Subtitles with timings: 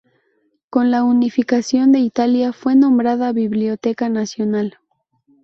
[0.71, 4.79] Con la Unificación de Italia, fue nombrada Biblioteca Nacional.